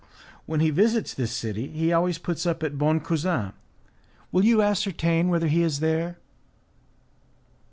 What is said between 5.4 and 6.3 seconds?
he is there?"